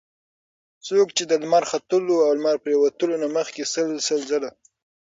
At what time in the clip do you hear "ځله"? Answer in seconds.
4.29-4.49